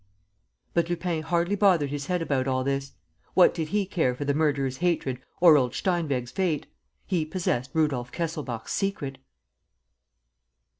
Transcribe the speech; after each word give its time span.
'"But 0.73 0.89
Lupin 0.89 1.21
hardly 1.21 1.53
bothered 1.55 1.91
his 1.91 2.07
head 2.07 2.23
about 2.23 2.47
all 2.47 2.63
this. 2.63 2.93
What 3.35 3.53
did 3.53 3.67
he 3.67 3.85
care 3.85 4.15
for 4.15 4.25
the 4.25 4.33
murderer's 4.33 4.77
hatred 4.77 5.21
or 5.39 5.57
old 5.57 5.73
Steinweg's 5.75 6.31
fate? 6.31 6.65
He 7.05 7.23
possessed 7.23 7.69
Rudolf 7.75 8.11
Kesselbach's 8.11 8.71
secret! 8.71 9.19